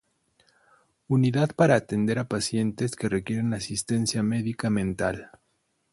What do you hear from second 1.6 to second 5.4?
atender a pacientes que requieren asistencia medica mental.